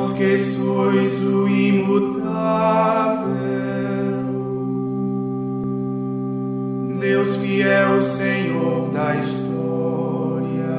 Vós 0.00 0.12
que 0.14 0.38
sois 0.38 1.22
o 1.22 1.46
imutável, 1.46 2.24
Deus 6.98 7.36
fiel, 7.36 8.00
Senhor 8.00 8.88
da 8.88 9.16
história, 9.16 10.78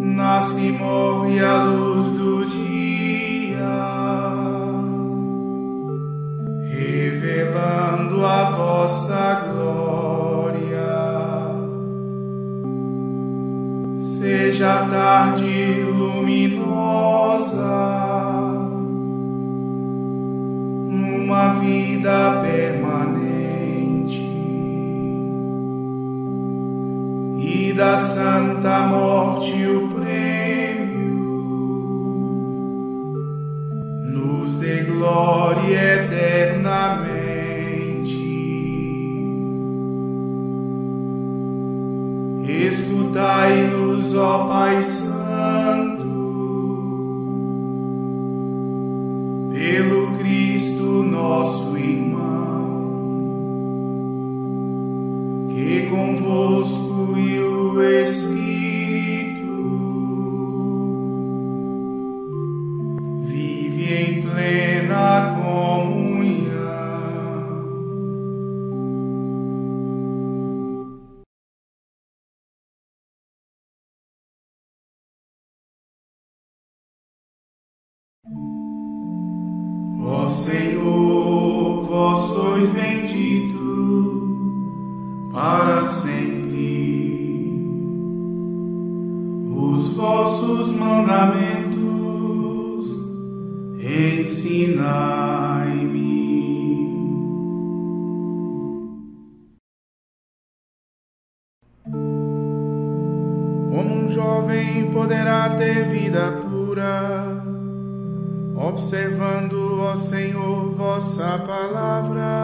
nasce 0.00 0.68
e 0.68 0.72
morre 0.72 1.38
a 1.44 1.64
luz 1.64 2.06
do 2.06 2.46
dia, 2.46 3.58
revelando 6.66 8.24
a 8.24 8.50
vossa 8.52 9.50
glória. 9.52 9.82
Seja 13.98 14.86
tarde 14.88 15.91
luminosa, 16.62 17.62
numa 20.90 21.54
vida 21.54 22.40
permanente. 22.42 24.22
E 27.38 27.72
da 27.74 27.96
santa 27.98 28.86
morte 28.86 29.66
o 29.66 29.88
prêmio, 29.88 31.12
nos 34.04 34.54
dê 34.56 34.82
glória 34.82 36.04
eternamente. 36.04 37.22
Escutai-nos, 42.44 44.14
ó 44.14 44.46
Pai 44.46 44.82
Santo, 44.82 45.91
sempre. 86.12 87.54
Os 89.56 89.88
vossos 89.94 90.72
mandamentos 90.72 91.80
ensinai-me. 93.80 94.92
Como 103.70 104.04
um 104.04 104.08
jovem 104.08 104.90
poderá 104.92 105.56
ter 105.56 105.88
vida 105.88 106.32
pura? 106.42 107.42
observando, 108.54 109.80
ó 109.80 109.96
Senhor, 109.96 110.70
vossa 110.74 111.38
palavra. 111.38 112.41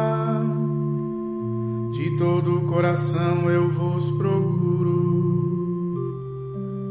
Coração 2.79 3.51
eu 3.51 3.69
vos 3.69 4.09
procuro. 4.13 4.95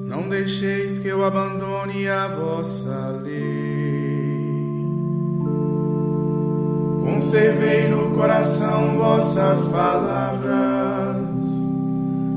Não 0.06 0.28
deixeis 0.28 1.00
que 1.00 1.08
eu 1.08 1.24
abandone 1.24 2.10
a 2.10 2.28
vossa 2.28 3.22
lei. 3.24 4.86
Conservei 7.06 7.88
no 7.88 8.10
coração 8.10 8.98
vossas 8.98 9.70
palavras, 9.70 11.48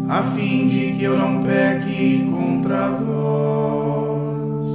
a 0.09 0.23
fim 0.23 0.69
de 0.69 0.93
que 0.93 1.03
eu 1.03 1.19
não 1.19 1.43
peque 1.43 2.31
contra 2.31 2.91
vós. 2.91 4.69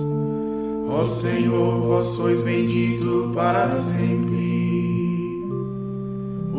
Ó 0.90 1.06
Senhor, 1.06 1.82
vós 1.82 2.08
sois 2.08 2.42
bendito 2.42 3.32
para 3.34 3.70
sempre. 3.70 4.65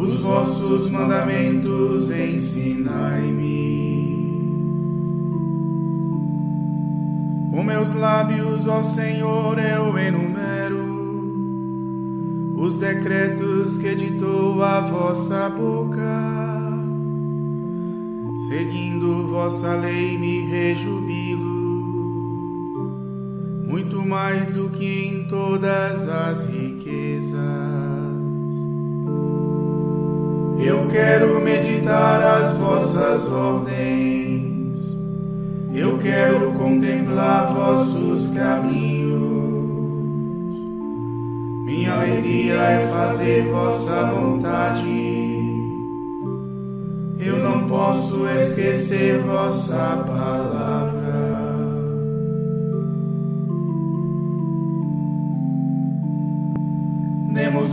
Os 0.07 0.15
vossos 0.21 0.89
mandamentos 0.89 2.11
ensinai-me. 2.11 3.67
Com 7.51 7.65
meus 7.65 7.93
lábios, 7.93 8.69
ó 8.69 8.85
Senhor, 8.85 9.59
eu 9.59 9.99
enumero 9.99 10.87
os 12.57 12.77
decretos 12.77 13.79
que 13.79 13.97
ditou 13.97 14.63
a 14.63 14.81
vossa 14.81 15.49
boca. 15.51 16.37
Seguindo 18.47 19.27
vossa 19.27 19.75
lei, 19.75 20.17
me 20.17 20.43
rejubilo 20.43 21.67
muito 23.67 24.07
mais 24.07 24.51
do 24.51 24.71
que 24.71 25.09
em 25.09 25.25
todas 25.25 26.09
as 26.09 26.47
riquezas. 26.47 28.06
Eu 30.59 30.89
quero 30.89 31.41
meditar 31.41 32.23
as 32.23 32.57
vossas 32.57 33.31
ordens, 33.31 34.83
eu 35.75 35.99
quero 35.99 36.53
contemplar 36.53 37.53
vossos 37.53 38.31
caminhos. 38.31 39.07
Minha 41.65 41.93
alegria 41.93 42.55
é 42.55 42.89
fazer 42.89 43.51
vossa 43.51 44.07
vontade. 44.07 45.27
Eu 47.21 47.39
não 47.39 47.67
posso 47.67 48.27
esquecer 48.29 49.21
vossa 49.21 50.05
palavra. 50.07 51.06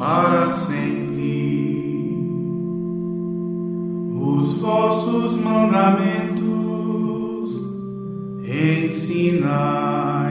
Para 0.00 0.48
sempre. 0.48 2.00
Os 4.18 4.54
vossos 4.54 5.36
mandamentos 5.36 6.40
ensinai-me. 8.42 10.29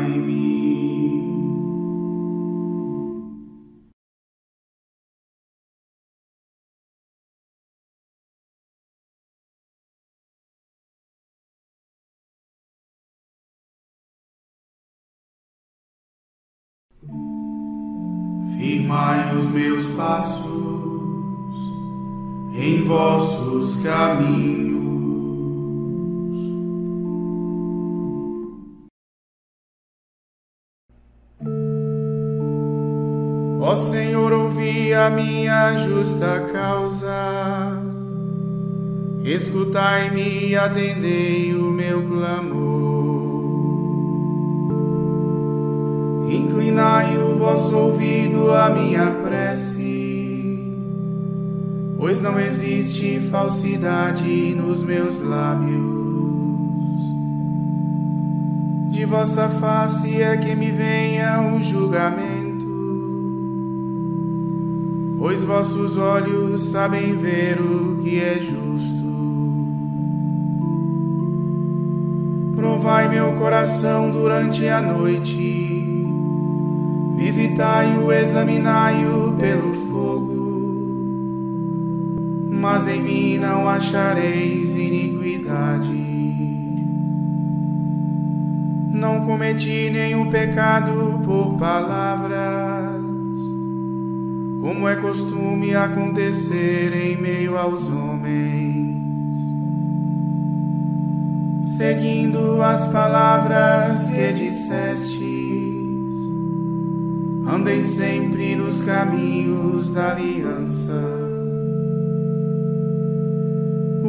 Firmai 18.59 19.33
os 19.37 19.47
meus 19.47 19.87
passos 19.95 20.45
em 22.53 22.83
vossos 22.83 23.77
caminhos. 23.81 24.75
Ó 33.61 33.77
Senhor, 33.77 34.33
ouvi 34.33 34.93
a 34.93 35.09
minha 35.09 35.77
justa 35.77 36.49
causa, 36.51 37.81
escutai-me 39.23 40.49
e 40.49 40.57
atendei 40.57 41.55
o 41.55 41.71
meu 41.71 42.05
clamor. 42.09 42.88
Inclinai 46.29 47.17
o 47.17 47.37
vosso 47.37 47.75
ouvido 47.75 48.53
à 48.53 48.69
minha 48.69 49.09
prece, 49.23 50.73
pois 51.97 52.21
não 52.21 52.39
existe 52.39 53.19
falsidade 53.31 54.55
nos 54.55 54.83
meus 54.83 55.19
lábios. 55.19 55.79
De 58.91 59.05
vossa 59.05 59.49
face 59.49 60.21
é 60.21 60.37
que 60.37 60.55
me 60.55 60.71
venha 60.71 61.41
o 61.41 61.59
julgamento 61.59 62.49
pois 65.19 65.43
vossos 65.43 65.97
olhos 65.97 66.71
sabem 66.71 67.17
ver 67.17 67.59
o 67.59 67.97
que 68.01 68.19
é 68.19 68.39
justo. 68.39 69.09
Provai 72.55 73.09
meu 73.09 73.33
coração 73.33 74.09
durante 74.09 74.67
a 74.67 74.81
noite, 74.81 75.78
visitai-o, 77.19 78.11
examinai-o 78.13 79.33
pelo 79.33 79.73
fogo, 79.73 80.39
mas 82.49 82.87
em 82.87 83.01
mim 83.01 83.37
não 83.37 83.67
achareis 83.67 84.75
iniquidade. 84.77 86.07
Não 88.93 89.25
cometi 89.25 89.89
nenhum 89.89 90.29
pecado 90.29 91.19
por 91.25 91.57
palavra 91.57 92.97
como 94.61 94.87
é 94.87 94.95
costume 94.97 95.73
acontecer 95.73 96.93
em 96.93 97.17
meio 97.17 97.57
aos 97.57 97.89
homens. 97.89 98.97
Seguindo 101.77 102.61
as 102.61 102.87
palavras 102.87 104.09
que 104.09 104.33
dissestes, 104.33 105.38
andei 107.49 107.81
sempre 107.81 108.55
nos 108.55 108.79
caminhos 108.81 109.91
da 109.91 110.11
aliança. 110.11 111.01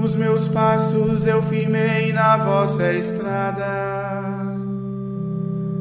Os 0.02 0.14
meus 0.14 0.46
passos 0.48 1.26
eu 1.26 1.42
firmei 1.42 2.12
na 2.12 2.36
vossa 2.36 2.92
estrada, 2.92 4.56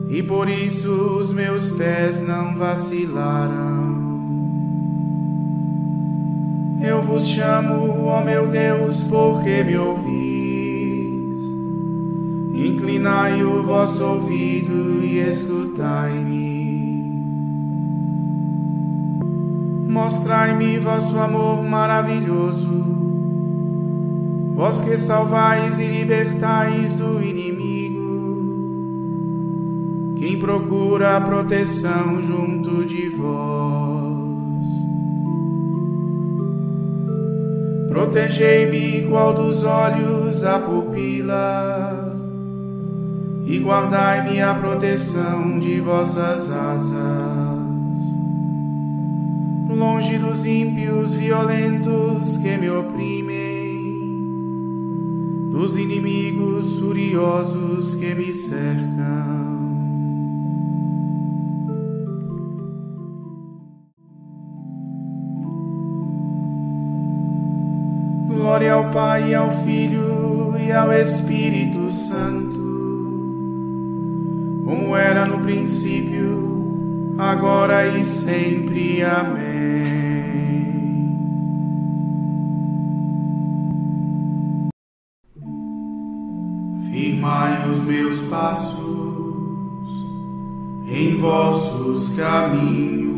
e 0.10 0.24
por 0.24 0.48
isso 0.50 0.92
os 1.20 1.34
meus 1.34 1.70
pés 1.72 2.22
não 2.22 2.56
vacilaram. 2.56 3.90
Eu 6.82 7.02
vos 7.02 7.28
chamo, 7.28 8.06
ó 8.06 8.24
meu 8.24 8.48
Deus, 8.48 9.04
porque 9.04 9.64
me 9.64 9.78
ouvis. 9.78 10.30
Inclinai 12.56 13.44
o 13.44 13.64
vosso 13.64 14.04
ouvido 14.04 15.04
e 15.04 15.20
escutai-me. 15.20 16.49
Mostrai-me 19.90 20.78
vosso 20.78 21.18
amor 21.18 21.64
maravilhoso, 21.64 22.70
vós 24.56 24.80
que 24.82 24.96
salvais 24.96 25.80
e 25.80 25.88
libertais 25.88 26.96
do 26.96 27.20
inimigo, 27.20 28.06
quem 30.16 30.38
procura 30.38 31.18
a 31.18 31.22
proteção 31.22 32.22
junto 32.22 32.86
de 32.86 33.10
vós. 33.10 34.68
Protegei-me 37.90 39.08
qual 39.10 39.34
dos 39.34 39.64
olhos 39.64 40.44
a 40.44 40.60
pupila, 40.60 42.16
e 43.44 43.58
guardai-me 43.58 44.40
a 44.40 44.54
proteção 44.54 45.58
de 45.58 45.82
vossas 45.82 46.52
asas. 46.52 47.59
Longe 49.80 50.18
dos 50.18 50.46
ímpios 50.46 51.14
violentos 51.14 52.38
que 52.40 52.58
me 52.58 52.70
oprimem, 52.70 54.20
dos 55.54 55.78
inimigos 55.78 56.78
furiosos 56.78 57.96
que 57.96 58.14
me 58.14 58.30
cercam. 58.34 59.40
Glória 68.28 68.74
ao 68.74 68.92
Pai, 68.92 69.34
ao 69.34 69.50
Filho 69.64 70.58
e 70.60 70.74
ao 70.74 70.92
Espírito 70.92 71.90
Santo, 71.90 72.60
como 74.66 74.94
era 74.94 75.26
no 75.26 75.40
princípio, 75.40 76.59
agora 77.20 77.86
e 77.86 78.04
sempre. 78.04 79.04
Amém. 79.04 79.60
Firmai 86.90 87.70
os 87.70 87.82
meus 87.82 88.22
passos 88.24 88.80
em 90.88 91.18
vossos 91.18 92.10
caminhos 92.16 93.09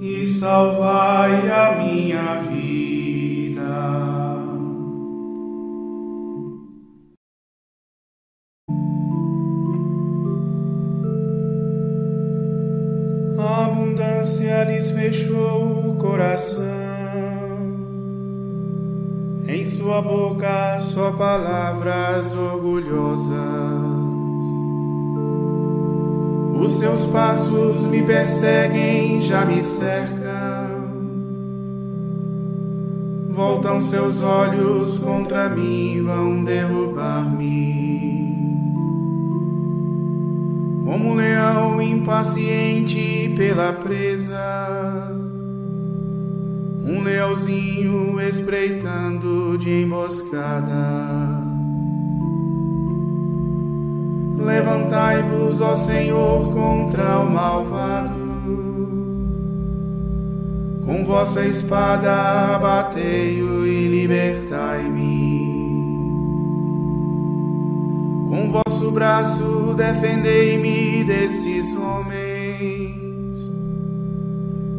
e 0.00 0.26
salvai 0.26 1.48
a 1.48 1.76
minha 1.78 2.40
vida. 2.40 3.62
A 13.38 13.66
abundância 13.66 14.64
lhes 14.64 14.90
fechou 14.90 15.90
o 15.90 15.96
coração, 15.96 16.64
em 19.46 19.64
sua 19.64 20.02
boca 20.02 20.80
só 20.80 21.12
palavras 21.12 22.34
orgulhosas. 22.34 23.93
Os 26.54 26.72
seus 26.78 27.06
passos 27.06 27.82
me 27.86 28.02
perseguem, 28.02 29.20
já 29.20 29.44
me 29.44 29.60
cercam. 29.62 30.84
Voltam 33.30 33.82
seus 33.82 34.22
olhos 34.22 34.96
contra 34.98 35.48
mim, 35.48 36.02
vão 36.02 36.44
derrubar-me. 36.44 37.74
Como 40.84 41.08
um 41.08 41.14
leão 41.14 41.82
impaciente 41.82 43.34
pela 43.36 43.72
presa, 43.72 45.10
um 46.86 47.02
leãozinho 47.02 48.20
espreitando 48.20 49.58
de 49.58 49.82
emboscada. 49.82 51.43
Levantai-vos, 54.38 55.60
ó 55.60 55.74
Senhor, 55.74 56.52
contra 56.52 57.20
o 57.20 57.30
malvado. 57.30 58.24
Com 60.84 61.04
vossa 61.04 61.44
espada 61.46 62.54
abatei-o 62.54 63.66
e 63.66 63.88
libertai-me. 63.88 65.44
Com 68.28 68.50
vosso 68.50 68.90
braço 68.90 69.74
defendei-me 69.76 71.04
destes 71.04 71.74
homens, 71.76 73.50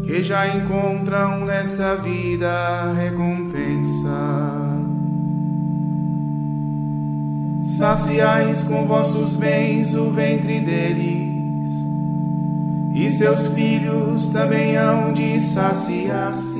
que 0.04 0.22
já 0.22 0.48
encontram 0.56 1.46
nesta 1.46 1.96
vida 1.96 2.94
recompensa. 2.94 3.85
Saciais 7.78 8.64
com 8.64 8.86
vossos 8.86 9.36
bens 9.36 9.96
o 9.96 10.10
ventre 10.10 10.62
deles, 10.62 11.70
e 12.94 13.12
seus 13.12 13.48
filhos 13.48 14.30
também 14.30 14.78
hão 14.78 15.12
de 15.12 15.40
saciar-se, 15.40 16.58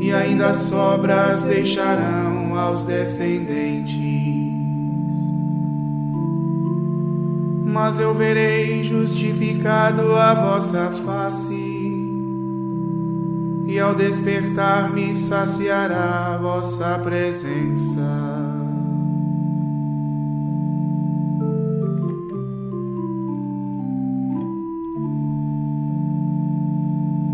e 0.00 0.12
ainda 0.12 0.54
sobras 0.54 1.42
deixarão 1.42 2.56
aos 2.56 2.84
descendentes. 2.84 3.98
Mas 7.64 8.00
eu 8.00 8.14
verei 8.14 8.82
justificado 8.82 10.14
a 10.14 10.34
vossa 10.34 10.90
face 11.04 11.97
e 13.68 13.78
ao 13.78 13.94
despertar 13.94 14.90
me 14.94 15.12
saciará 15.12 16.34
a 16.34 16.38
vossa 16.38 16.98
presença. 17.00 18.00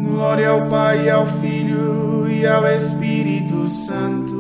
Glória 0.00 0.48
ao 0.48 0.66
Pai, 0.66 1.08
ao 1.08 1.28
Filho 1.38 2.28
e 2.28 2.44
ao 2.44 2.66
Espírito 2.66 3.68
Santo, 3.68 4.34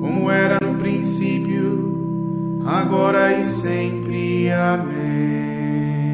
como 0.00 0.30
era 0.30 0.64
no 0.64 0.78
princípio, 0.78 2.62
agora 2.64 3.36
e 3.36 3.44
sempre. 3.44 4.52
Amém. 4.52 6.13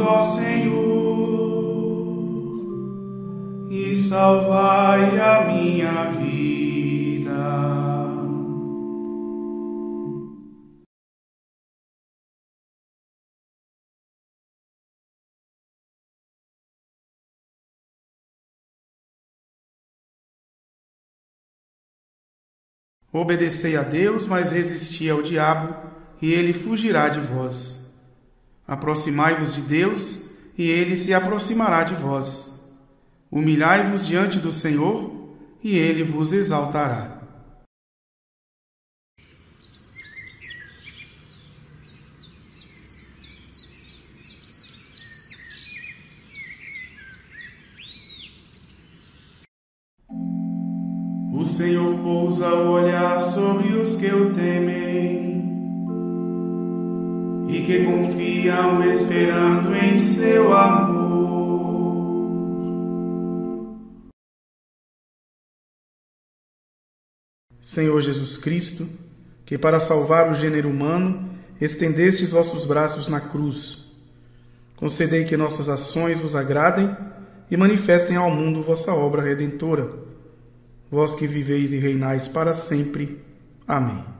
Ó 0.00 0.22
Senhor, 0.22 0.90
e 3.70 3.94
salvai 3.94 5.20
a 5.20 5.44
minha 5.46 6.10
vida. 6.10 6.30
Obedecei 23.12 23.76
a 23.76 23.82
Deus, 23.82 24.24
mas 24.26 24.50
resisti 24.50 25.10
ao 25.10 25.20
diabo, 25.20 25.74
e 26.22 26.32
ele 26.32 26.52
fugirá 26.52 27.08
de 27.08 27.20
vós. 27.20 27.79
Aproximai-vos 28.70 29.56
de 29.56 29.62
Deus, 29.62 30.16
e 30.56 30.62
ele 30.70 30.94
se 30.94 31.12
aproximará 31.12 31.82
de 31.82 31.96
vós. 31.96 32.48
Humilhai-vos 33.28 34.06
diante 34.06 34.38
do 34.38 34.52
Senhor, 34.52 35.10
e 35.60 35.76
ele 35.76 36.04
vos 36.04 36.32
exaltará. 36.32 37.20
O 51.34 51.44
Senhor 51.44 51.98
pousa 52.04 52.54
o 52.54 52.70
olhar 52.70 53.20
sobre 53.20 53.72
os 53.72 53.96
que 53.96 54.06
o 54.06 54.32
temem 54.32 55.39
e 57.50 57.62
que 57.62 57.84
confiam 57.84 58.82
esperando 58.88 59.74
em 59.74 59.98
seu 59.98 60.52
amor. 60.52 61.10
Senhor 67.60 68.00
Jesus 68.00 68.36
Cristo, 68.36 68.88
que 69.44 69.58
para 69.58 69.80
salvar 69.80 70.30
o 70.30 70.34
gênero 70.34 70.68
humano 70.68 71.28
estendestes 71.60 72.30
vossos 72.30 72.64
braços 72.64 73.08
na 73.08 73.20
cruz, 73.20 73.84
concedei 74.76 75.24
que 75.24 75.36
nossas 75.36 75.68
ações 75.68 76.20
vos 76.20 76.36
agradem 76.36 76.96
e 77.50 77.56
manifestem 77.56 78.16
ao 78.16 78.30
mundo 78.30 78.62
vossa 78.62 78.92
obra 78.92 79.22
redentora. 79.22 79.90
Vós 80.90 81.14
que 81.14 81.26
viveis 81.26 81.72
e 81.72 81.78
reinais 81.78 82.28
para 82.28 82.54
sempre. 82.54 83.20
Amém. 83.66 84.19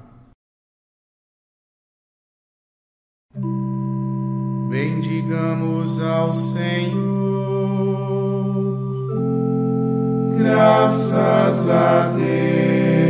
Bendigamos 4.71 6.01
ao 6.01 6.33
Senhor, 6.33 6.95
graças 10.39 11.69
a 11.69 12.13
Deus. 12.17 13.10